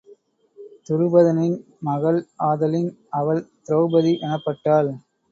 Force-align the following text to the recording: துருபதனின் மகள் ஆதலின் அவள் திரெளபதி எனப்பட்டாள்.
துருபதனின் 0.85 1.57
மகள் 1.79 2.17
ஆதலின் 2.47 2.89
அவள் 3.11 3.41
திரெளபதி 3.65 4.13
எனப்பட்டாள். 4.21 4.89